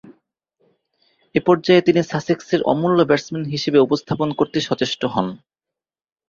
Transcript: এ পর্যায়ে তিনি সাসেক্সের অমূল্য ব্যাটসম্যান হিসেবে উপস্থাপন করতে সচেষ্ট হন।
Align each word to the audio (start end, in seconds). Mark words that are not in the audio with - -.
এ 1.35 1.47
পর্যায়ে 1.47 1.81
তিনি 1.81 2.01
সাসেক্সের 2.03 2.61
অমূল্য 2.63 2.99
ব্যাটসম্যান 3.03 3.45
হিসেবে 3.45 3.79
উপস্থাপন 3.79 4.29
করতে 4.33 4.57
সচেষ্ট 4.61 5.01
হন। 5.13 5.27